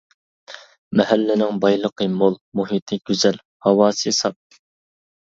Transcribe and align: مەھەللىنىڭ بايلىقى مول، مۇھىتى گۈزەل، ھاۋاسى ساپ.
مەھەللىنىڭ 1.01 1.59
بايلىقى 1.65 2.07
مول، 2.13 2.37
مۇھىتى 2.61 2.99
گۈزەل، 3.11 3.39
ھاۋاسى 3.67 4.15
ساپ. 4.23 4.59